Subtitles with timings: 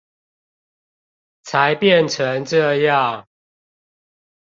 [1.43, 3.25] 才變成這樣